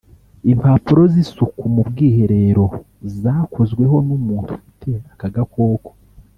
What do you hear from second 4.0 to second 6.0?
n’umuntu ufite aka gakoko